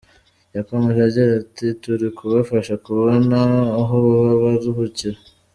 [0.57, 3.37] Yakomeje agira ati "Turi kubafasha kubona
[3.81, 5.19] aho baba baruhukira.